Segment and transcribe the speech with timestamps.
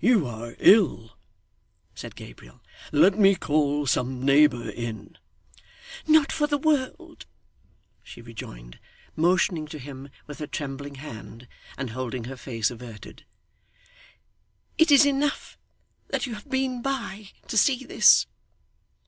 [0.00, 1.16] 'You are ill,'
[1.94, 2.60] said Gabriel.
[2.90, 5.16] 'Let me call some neighbour in.'
[6.08, 7.24] 'Not for the world,'
[8.02, 8.80] she rejoined,
[9.14, 11.46] motioning to him with her trembling hand,
[11.78, 13.24] and holding her face averted.
[14.76, 15.56] 'It is enough
[16.08, 18.26] that you have been by, to see this.